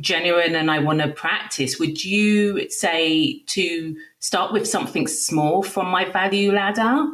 [0.00, 5.88] genuine and I want to practice, would you say to start with something small from
[5.88, 7.06] my value ladder?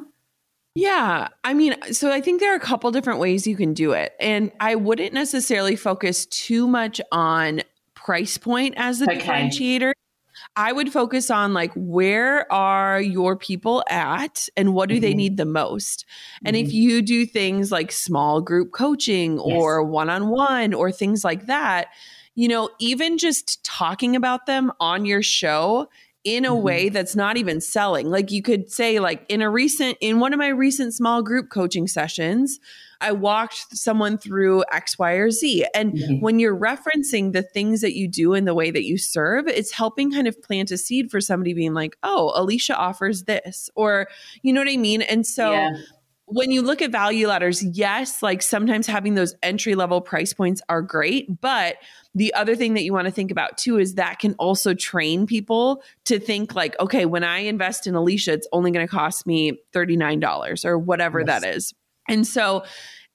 [0.74, 1.28] Yeah.
[1.42, 4.12] I mean, so I think there are a couple different ways you can do it.
[4.20, 7.62] And I wouldn't necessarily focus too much on
[7.94, 9.20] price point as the okay.
[9.20, 9.92] differentiator.
[10.56, 15.02] I would focus on like where are your people at and what do mm-hmm.
[15.02, 16.04] they need the most?
[16.44, 16.66] And mm-hmm.
[16.66, 21.46] if you do things like small group coaching or one on one or things like
[21.46, 21.88] that,
[22.34, 25.88] you know, even just talking about them on your show
[26.24, 26.62] in a mm-hmm.
[26.62, 28.08] way that's not even selling.
[28.08, 31.48] Like you could say, like in a recent, in one of my recent small group
[31.50, 32.58] coaching sessions,
[33.00, 35.66] I walked someone through X, Y, or Z.
[35.74, 36.20] And mm-hmm.
[36.20, 39.72] when you're referencing the things that you do and the way that you serve, it's
[39.72, 44.08] helping kind of plant a seed for somebody being like, oh, Eleshia offers this, or
[44.42, 45.02] you know what I mean?
[45.02, 45.70] And so, yeah.
[46.30, 50.60] When you look at value ladders, yes, like sometimes having those entry level price points
[50.68, 51.40] are great.
[51.40, 51.76] But
[52.14, 55.26] the other thing that you want to think about too is that can also train
[55.26, 59.26] people to think like, okay, when I invest in Eleshia, it's only going to cost
[59.26, 61.26] me $39 or whatever yes.
[61.26, 61.74] that is.
[62.08, 62.64] And so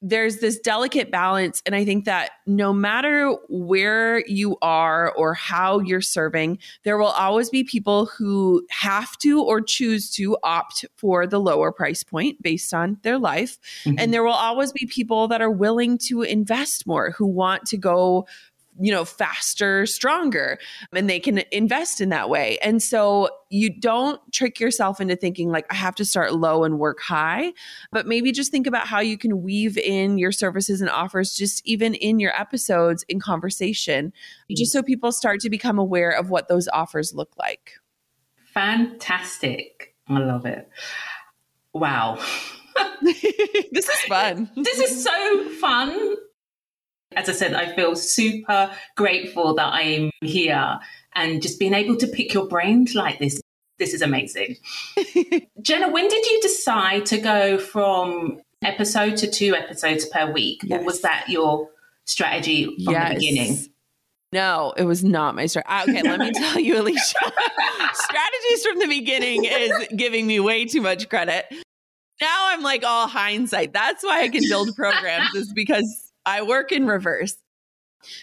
[0.06, 1.62] there's this delicate balance.
[1.66, 7.08] And I think that no matter where you are or how you're serving, there will
[7.08, 12.42] always be people who have to or choose to opt for the lower price point
[12.44, 13.58] based on their life.
[13.86, 13.96] Mm-hmm.
[13.98, 17.78] And there will always be people that are willing to invest more, who want to
[17.78, 18.28] go
[18.80, 20.58] you know, faster, stronger,
[20.94, 22.58] and they can invest in that way.
[22.62, 26.80] And so you don't trick yourself into thinking like, I have to start low and
[26.80, 27.54] work high,
[27.92, 31.62] but maybe just think about how you can weave in your services and offers just
[31.66, 34.56] even in your episodes in conversation, mm-hmm.
[34.56, 37.74] just so people start to become aware of what those offers look like.
[38.54, 39.96] Fantastic.
[40.08, 40.70] I love it.
[41.74, 42.20] Wow.
[43.02, 44.50] this is fun.
[44.56, 46.16] This is so fun
[47.16, 50.80] as I said, I feel super grateful that I am here
[51.16, 53.42] and just being able to pick your brains like this.
[53.80, 54.58] This is amazing.
[55.62, 60.62] Jenna, when did you decide to go from episode to two episodes per week?
[60.64, 60.82] Yes.
[60.82, 61.70] Or was that your
[62.06, 63.10] strategy from yes.
[63.10, 63.58] the beginning?
[64.32, 65.92] No, it was not my strategy.
[65.92, 67.32] Okay, let me tell you, Eleshia.
[67.94, 71.46] Strategies from the beginning is giving me way too much credit.
[72.20, 73.74] Now I'm like all hindsight.
[73.74, 77.38] That's why I can build programs, is because I work in reverse.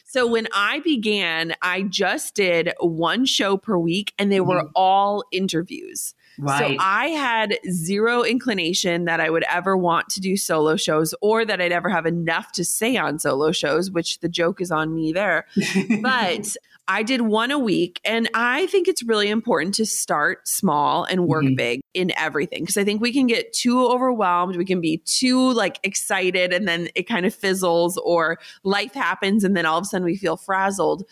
[0.05, 4.73] So when I began, I just did one show per week and they were mm-hmm.
[4.75, 6.15] all interviews.
[6.39, 6.77] Right.
[6.77, 11.45] So I had zero inclination that I would ever want to do solo shows or
[11.45, 14.95] that I'd ever have enough to say on solo shows, which the joke is on
[14.95, 15.47] me there.
[16.03, 16.57] but
[16.89, 18.01] I did one a week.
[18.05, 21.55] And I think it's really important to start small and work mm-hmm.
[21.55, 22.67] big in everything.
[22.67, 24.57] Cause I think we can get too overwhelmed.
[24.57, 29.45] We can be too like excited and then it kind of fizzles or life happens
[29.45, 31.05] and then all of a sudden we feel frazzled.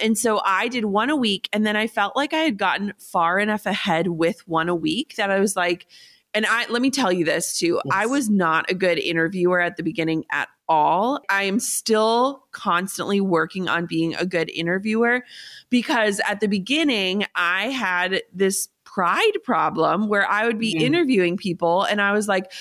[0.00, 1.48] And so I did one a week.
[1.52, 5.16] And then I felt like I had gotten far enough ahead with one a week
[5.16, 5.86] that I was like,
[6.34, 7.80] and I let me tell you this too.
[7.84, 7.94] Yes.
[7.94, 11.20] I was not a good interviewer at the beginning at all.
[11.28, 15.24] I am still constantly working on being a good interviewer
[15.70, 20.86] because at the beginning I had this pride problem where I would be mm-hmm.
[20.86, 22.52] interviewing people and I was like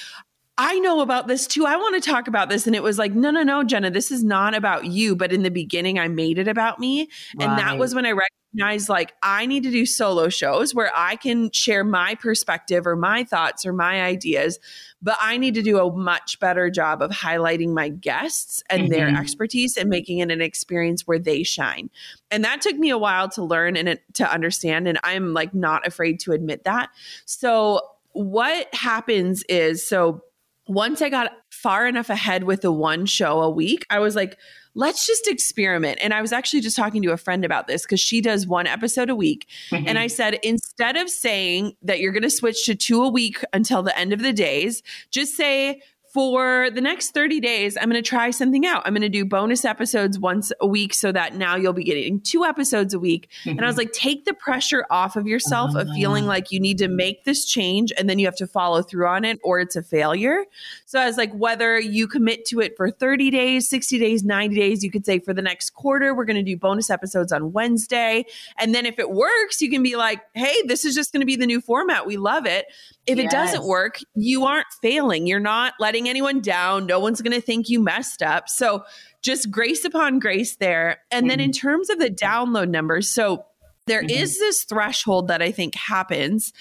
[0.57, 1.65] I know about this too.
[1.65, 2.67] I want to talk about this.
[2.67, 5.15] And it was like, no, no, no, Jenna, this is not about you.
[5.15, 7.09] But in the beginning, I made it about me.
[7.35, 7.49] Right.
[7.49, 11.15] And that was when I recognized like, I need to do solo shows where I
[11.15, 14.59] can share my perspective or my thoughts or my ideas.
[15.01, 18.91] But I need to do a much better job of highlighting my guests and mm-hmm.
[18.91, 21.89] their expertise and making it an experience where they shine.
[22.29, 24.87] And that took me a while to learn and to understand.
[24.87, 26.89] And I'm like not afraid to admit that.
[27.25, 30.21] So, what happens is so
[30.67, 34.37] once I got far enough ahead with the one show a week, I was like,
[34.75, 35.99] let's just experiment.
[36.01, 38.65] And I was actually just talking to a friend about this because she does one
[38.65, 39.47] episode a week.
[39.69, 39.87] Mm-hmm.
[39.87, 43.43] And I said, instead of saying that you're going to switch to two a week
[43.53, 45.81] until the end of the days, just say,
[46.13, 48.83] for the next 30 days, I'm going to try something out.
[48.85, 52.21] I'm going to do bonus episodes once a week so that now you'll be getting
[52.21, 53.29] two episodes a week.
[53.39, 53.57] Mm-hmm.
[53.57, 53.79] And I was mm-hmm.
[53.79, 57.45] like, take the pressure off of yourself of feeling like you need to make this
[57.45, 60.45] change and then you have to follow through on it or it's a failure.
[60.85, 64.55] So I was like, whether you commit to it for 30 days, 60 days, 90
[64.55, 67.53] days, you could say for the next quarter, we're going to do bonus episodes on
[67.53, 68.23] Wednesday.
[68.59, 71.25] And then if it works, you can be like, hey, this is just going to
[71.25, 72.05] be the new format.
[72.05, 72.67] We love it.
[73.07, 73.25] If yes.
[73.25, 75.27] it doesn't work, you aren't failing.
[75.27, 76.85] You're not letting anyone down.
[76.85, 78.49] No one's going to think you messed up.
[78.49, 78.83] So
[79.21, 80.99] just grace upon grace there.
[81.11, 81.29] And mm-hmm.
[81.29, 81.67] then in mm-hmm.
[81.67, 83.45] terms of the download numbers, so
[83.87, 84.09] there mm-hmm.
[84.09, 86.53] is this threshold that I think happens.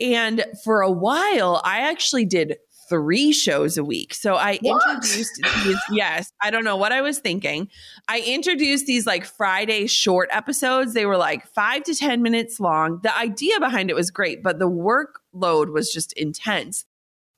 [0.00, 2.56] And for a while, I actually did
[2.88, 4.12] three shows a week.
[4.12, 4.82] So I what?
[4.90, 7.68] introduced these, yes, I don't know what I was thinking.
[8.06, 10.92] I introduced these like Friday short episodes.
[10.92, 13.00] They were like five to 10 minutes long.
[13.02, 16.84] The idea behind it was great, but the workload was just intense.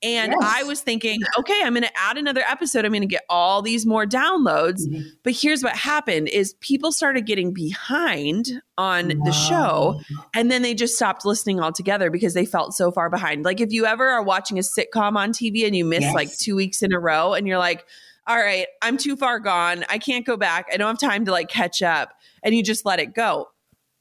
[0.03, 0.41] And yes.
[0.43, 2.85] I was thinking, okay, I'm going to add another episode.
[2.85, 4.85] I'm going to get all these more downloads.
[4.85, 5.01] Mm-hmm.
[5.23, 9.25] But here's what happened is people started getting behind on wow.
[9.25, 10.01] the show
[10.35, 13.45] and then they just stopped listening altogether because they felt so far behind.
[13.45, 16.13] Like if you ever are watching a sitcom on TV and you miss yes.
[16.13, 17.85] like 2 weeks in a row and you're like,
[18.27, 19.85] all right, I'm too far gone.
[19.89, 20.67] I can't go back.
[20.73, 22.11] I don't have time to like catch up
[22.43, 23.47] and you just let it go.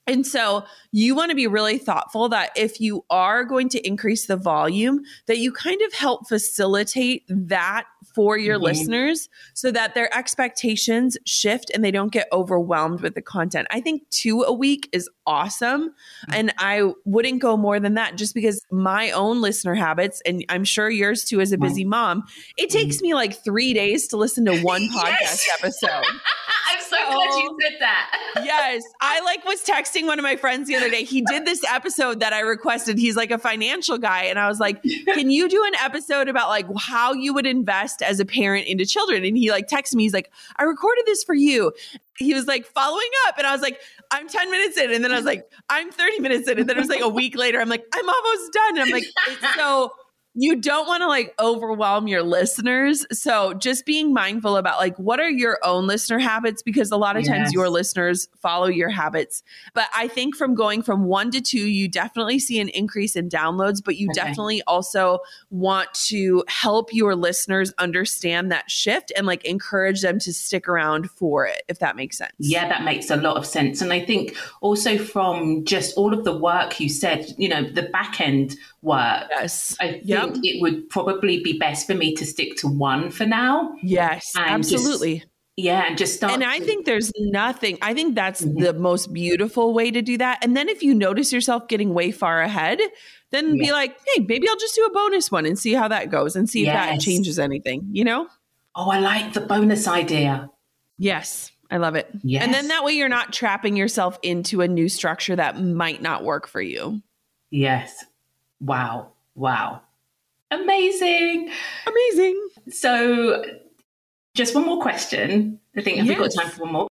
[0.06, 4.26] And so you want to be really thoughtful that if you are going to increase
[4.26, 8.64] the volume, that you kind of help facilitate that for your mm-hmm.
[8.64, 13.66] listeners so that their expectations shift and they don't get overwhelmed with the content.
[13.70, 15.88] I think two a week is awesome.
[15.88, 16.34] Mm-hmm.
[16.34, 20.64] And I wouldn't go more than that just because my own listener habits, and I'm
[20.64, 22.24] sure yours too as a busy mom,
[22.56, 23.06] it takes mm-hmm.
[23.06, 25.48] me like three days to listen to one podcast yes.
[25.58, 25.90] episode.
[26.66, 28.34] I'm so, so glad you said that.
[28.44, 28.82] yes.
[29.00, 31.04] I like was texting one of my friends the other day.
[31.04, 32.98] He did this episode that I requested.
[32.98, 34.24] He's like a financial guy.
[34.24, 38.02] And I was like, can you do an episode about like how you would invest
[38.04, 39.24] as a parent into children?
[39.24, 41.72] And he like texted me, he's like, I recorded this for you.
[42.16, 43.38] He was like following up.
[43.38, 43.80] And i was like
[44.10, 44.92] i'm 10 minutes in.
[44.92, 46.58] And then i was like i'm 30 minutes in.
[46.58, 48.76] And then it was like a week later i'm like i'm almost done.
[48.76, 49.92] And i'm like it's so
[50.34, 53.06] you don't want to like overwhelm your listeners.
[53.12, 57.16] So just being mindful about like what are your own listener habits because a lot
[57.16, 57.30] of yes.
[57.30, 59.44] times your listeners follow your habits.
[59.74, 63.28] But I think from going from 1 to 2 you definitely see an increase in
[63.28, 64.20] downloads, but you okay.
[64.20, 65.20] definitely also
[65.50, 71.10] want to help your listeners understand that shift and like encourage them to stick around
[71.10, 72.32] for it if that makes sense.
[72.38, 73.80] Yeah, that makes a lot of sense.
[73.80, 77.84] And I think also from just all of the work you said, you know, the
[77.84, 79.26] back end work.
[79.30, 79.76] Yes.
[79.80, 80.34] I think yep.
[80.42, 83.74] it would probably be best for me to stick to one for now.
[83.82, 85.18] Yes, absolutely.
[85.18, 86.32] Just, yeah, and just start.
[86.32, 88.62] And I think there's nothing, I think that's mm-hmm.
[88.62, 90.38] the most beautiful way to do that.
[90.42, 92.80] And then if you notice yourself getting way far ahead,
[93.30, 93.64] then yeah.
[93.64, 96.36] be like, hey, maybe I'll just do a bonus one and see how that goes
[96.36, 96.74] and see yes.
[96.74, 98.28] if that changes anything, you know?
[98.74, 100.50] Oh, I like the bonus idea.
[100.98, 101.52] Yes.
[101.70, 102.10] I love it.
[102.22, 102.44] Yes.
[102.44, 106.22] And then that way you're not trapping yourself into a new structure that might not
[106.22, 107.00] work for you.
[107.50, 108.04] Yes.
[108.64, 109.12] Wow.
[109.34, 109.82] Wow.
[110.50, 111.50] Amazing.
[111.86, 112.48] Amazing.
[112.70, 113.44] So,
[114.34, 115.60] just one more question.
[115.76, 116.18] I think have yes.
[116.18, 116.88] we got time for one more?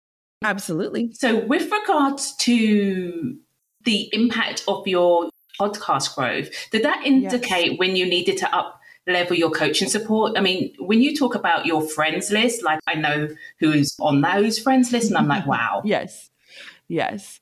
[0.44, 1.14] Absolutely.
[1.14, 3.38] So, with regards to
[3.84, 7.80] the impact of your podcast growth, did that indicate yes.
[7.80, 10.38] when you needed to up level your coaching support?
[10.38, 13.28] I mean, when you talk about your friends list, like I know
[13.60, 15.82] who's on those friends list, and I'm like, wow.
[15.84, 16.30] yes.
[16.88, 17.40] Yes.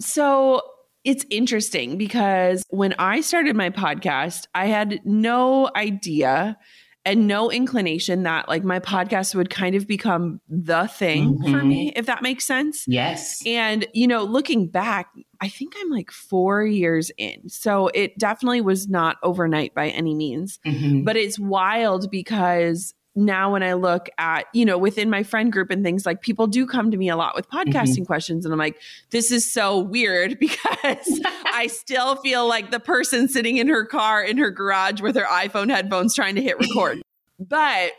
[0.00, 0.62] So
[1.04, 6.58] it's interesting because when I started my podcast, I had no idea
[7.04, 11.52] and no inclination that like my podcast would kind of become the thing mm-hmm.
[11.52, 12.84] for me, if that makes sense.
[12.86, 13.42] Yes.
[13.46, 15.08] And, you know, looking back,
[15.40, 17.48] I think I'm like four years in.
[17.48, 20.58] So it definitely was not overnight by any means.
[20.66, 21.04] Mm-hmm.
[21.04, 25.70] But it's wild because now when I look at, you know, within my friend group
[25.70, 28.04] and things like people do come to me a lot with podcasting mm-hmm.
[28.04, 28.44] questions.
[28.44, 31.20] And I'm like, this is so weird because
[31.52, 35.24] I still feel like the person sitting in her car in her garage with her
[35.24, 37.02] iPhone headphones trying to hit record.
[37.38, 37.92] but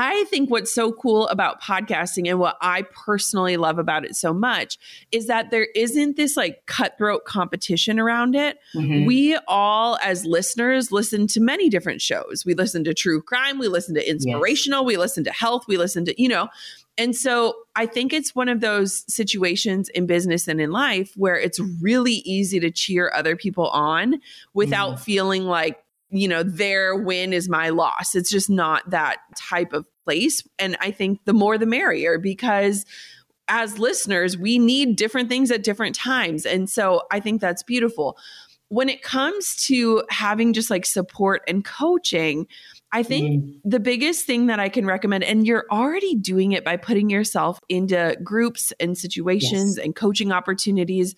[0.00, 4.32] I think what's so cool about podcasting and what I personally love about it so
[4.32, 4.78] much
[5.10, 8.58] is that there isn't this like cutthroat competition around it.
[8.76, 9.06] Mm-hmm.
[9.06, 12.44] We all, as listeners, listen to many different shows.
[12.46, 14.86] We listen to true crime, we listen to inspirational, yes.
[14.86, 16.48] we listen to health, we listen to, you know,
[16.96, 21.36] and so I think it's one of those situations in business and in life where
[21.36, 24.20] it's really easy to cheer other people on
[24.52, 25.00] without mm.
[25.00, 25.78] feeling like
[26.10, 28.14] you know, their win is my loss.
[28.14, 30.42] It's just not that type of place.
[30.58, 32.86] And I think the more the merrier because
[33.48, 36.46] as listeners, we need different things at different times.
[36.46, 38.16] And so I think that's beautiful.
[38.68, 42.46] When it comes to having just like support and coaching,
[42.90, 43.60] I think mm.
[43.64, 47.60] the biggest thing that I can recommend, and you're already doing it by putting yourself
[47.68, 49.84] into groups and situations yes.
[49.84, 51.14] and coaching opportunities,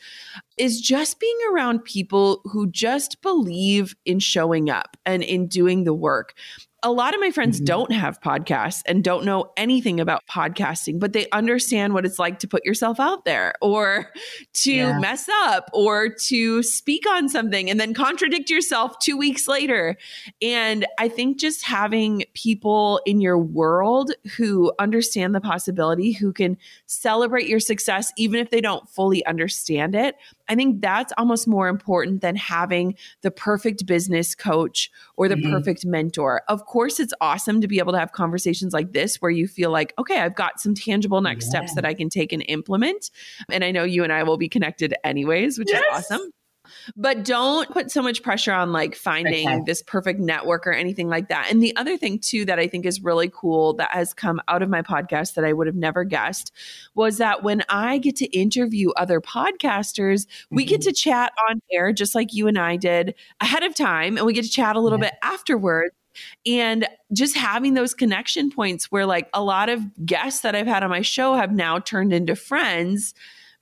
[0.59, 5.95] is just being around people who just believe in showing up and in doing the
[5.95, 6.35] work
[6.83, 7.66] a lot of my friends mm-hmm.
[7.66, 12.39] don't have podcasts and don't know anything about podcasting, but they understand what it's like
[12.41, 14.11] to put yourself out there or
[14.55, 14.99] to yeah.
[14.99, 19.97] mess up or to speak on something and then contradict yourself two weeks later.
[20.41, 26.57] And I think just having people in your world who understand the possibility, who can
[26.87, 30.16] celebrate your success, even if they don't fully understand it,
[30.51, 35.53] I think that's almost more important than having the perfect business coach or the mm-hmm.
[35.53, 36.42] perfect mentor.
[36.48, 39.70] Of course, it's awesome to be able to have conversations like this where you feel
[39.70, 41.51] like, okay, I've got some tangible next yeah.
[41.51, 43.12] steps that I can take and implement.
[43.48, 45.80] And I know you and I will be connected anyways, which yes.
[45.82, 46.32] is awesome
[46.97, 49.62] but don't put so much pressure on like finding okay.
[49.66, 51.49] this perfect network or anything like that.
[51.51, 54.62] And the other thing too that I think is really cool that has come out
[54.62, 56.53] of my podcast that I would have never guessed
[56.95, 60.57] was that when I get to interview other podcasters, mm-hmm.
[60.57, 60.89] we get mm-hmm.
[60.89, 64.33] to chat on air just like you and I did ahead of time and we
[64.33, 65.11] get to chat a little yeah.
[65.11, 65.95] bit afterwards
[66.47, 70.83] and just having those connection points where like a lot of guests that I've had
[70.83, 73.14] on my show have now turned into friends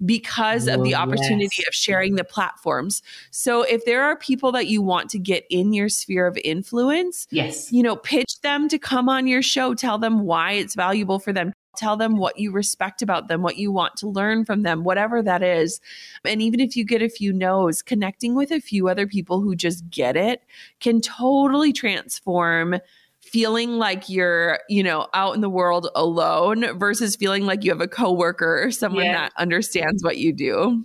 [0.04, 1.68] because of the opportunity yes.
[1.68, 3.02] of sharing the platforms.
[3.30, 7.26] So if there are people that you want to get in your sphere of influence,
[7.30, 7.72] Yes.
[7.72, 11.32] you know, pitch them to come on your show, tell them why it's valuable for
[11.32, 11.52] them.
[11.76, 15.22] Tell them what you respect about them, what you want to learn from them, whatever
[15.22, 15.80] that is.
[16.24, 19.54] And even if you get a few no's, connecting with a few other people who
[19.54, 20.42] just get it
[20.80, 22.80] can totally transform
[23.22, 27.80] feeling like you're, you know, out in the world alone versus feeling like you have
[27.80, 29.12] a coworker or someone Yeah.
[29.12, 30.84] that understands what you do.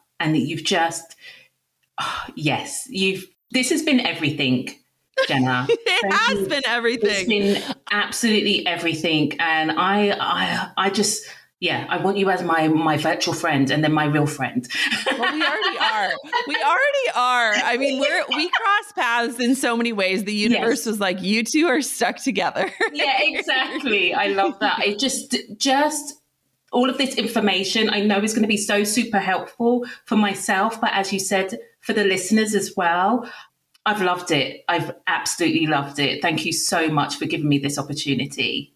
[0.21, 1.15] And that you've just,
[1.99, 4.69] oh, yes, you've, this has been everything,
[5.27, 5.67] Jenna.
[6.03, 6.47] It Thank has you.
[6.47, 7.27] been It's everything.
[7.29, 9.33] been absolutely everything.
[9.39, 11.23] And I, I, I just,
[11.59, 14.67] yeah, I want you as my, my virtual friend and then my real friend.
[15.11, 16.09] well, we already are.
[16.47, 17.53] We already are.
[17.53, 20.23] I mean, we're we cross paths in so many ways.
[20.23, 20.85] The universe Yes.
[20.87, 22.71] was like, you two are stuck together.
[22.93, 24.11] yeah, exactly.
[24.15, 24.79] I love that.
[24.87, 26.15] It just, just
[26.71, 30.79] all of this information I know is going to be so super helpful for myself,
[30.79, 33.29] but as you said, for the listeners as well.
[33.85, 34.63] I've loved it.
[34.69, 36.21] I've absolutely loved it.
[36.21, 38.75] Thank you so much for giving me this opportunity.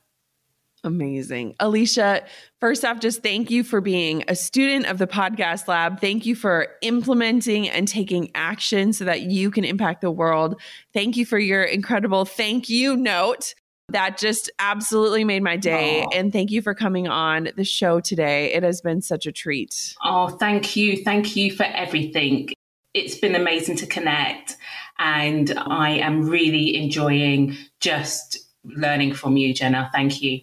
[0.85, 1.55] Amazing.
[1.61, 2.27] Eleshia,
[2.61, 5.99] first off, just thank you for being a student of the Podcast Lab.
[5.99, 10.61] Thank you for implementing and taking action so that you can impact the world.
[10.93, 13.55] Thank you for your incredible thank you note.
[13.89, 16.03] That just absolutely made my day.
[16.03, 16.09] Aw.
[16.15, 18.53] And thank you for coming on the show today.
[18.53, 19.95] It has been such a treat.
[20.05, 21.03] Oh, thank you.
[21.03, 22.51] Thank you for everything.
[22.93, 24.57] It's been amazing to connect.
[24.99, 29.91] And I am really enjoying just learning from you, Jenna.
[29.93, 30.41] Thank you.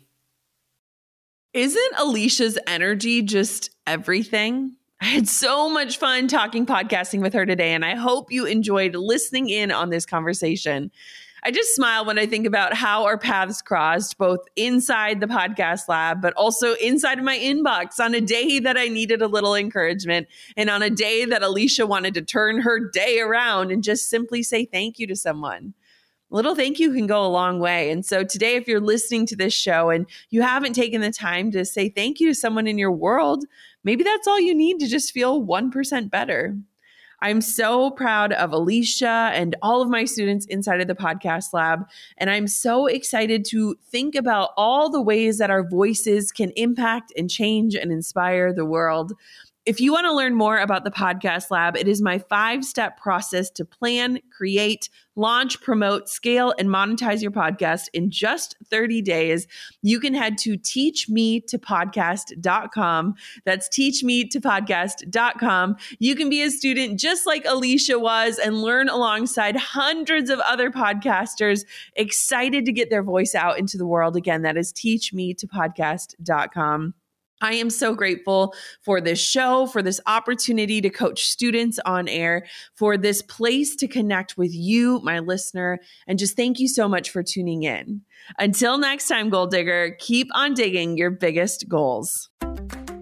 [1.53, 4.73] Isn't Eleshia's energy just everything?
[5.01, 8.95] I had so much fun talking podcasting with her today, and I hope you enjoyed
[8.95, 10.91] listening in on this conversation.
[11.43, 15.89] I just smile when I think about how our paths crossed, both inside the podcast
[15.89, 19.55] lab, but also inside of my inbox on a day that I needed a little
[19.55, 24.09] encouragement, and on a day that Eleshia wanted to turn her day around and just
[24.09, 25.73] simply say thank you to someone.
[26.31, 27.91] Little thank you can go a long way.
[27.91, 31.51] And so today, if you're listening to this show and you haven't taken the time
[31.51, 33.43] to say thank you to someone in your world,
[33.83, 36.55] maybe that's all you need to just feel 1% better.
[37.23, 41.85] I'm so proud of Eleshia and all of my students inside of the podcast lab.
[42.17, 47.13] And I'm so excited to think about all the ways that our voices can impact
[47.15, 49.13] and change and inspire the world.
[49.63, 52.99] If you want to learn more about the Podcast Lab, it is my five step
[52.99, 59.45] process to plan, create, launch, promote, scale, and monetize your podcast in just 30 days.
[59.83, 63.13] You can head to teachmetopodcast.com.
[63.45, 65.75] That's teachmetopodcast.com.
[65.99, 70.71] You can be a student just like Eleshia was and learn alongside hundreds of other
[70.71, 74.17] podcasters excited to get their voice out into the world.
[74.17, 76.95] Again, that is teachmetopodcast.com.
[77.41, 82.45] I am so grateful for this show, for this opportunity to coach students on air,
[82.75, 87.09] for this place to connect with you, my listener, and just thank you so much
[87.09, 88.01] for tuning in.
[88.37, 92.29] Until next time, Goal Digger, keep on digging your biggest goals.